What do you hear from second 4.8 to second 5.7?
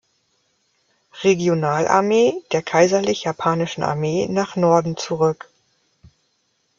zurück.